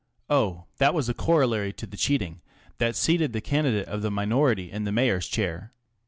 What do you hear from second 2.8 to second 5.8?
seated the candidate of the minority in the Mayor's chair.